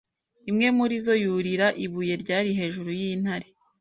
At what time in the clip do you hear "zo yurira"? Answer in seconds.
1.05-1.67